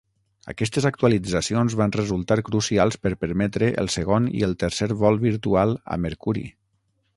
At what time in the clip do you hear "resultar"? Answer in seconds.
1.97-2.37